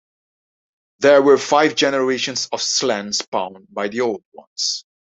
There 0.97 1.21
were 1.21 1.37
five 1.37 1.75
generations 1.75 2.49
of 2.51 2.59
Slann 2.59 3.13
spawned 3.13 3.67
by 3.69 3.87
the 3.87 4.01
Old 4.01 4.23
Ones. 4.33 4.83